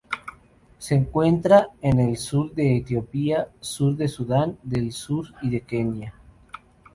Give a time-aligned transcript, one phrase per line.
[0.79, 6.15] Se encuentra en el sur de Etiopía, sur de Sudán del Sur y Kenia.